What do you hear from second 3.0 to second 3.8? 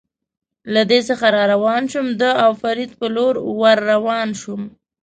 لور ور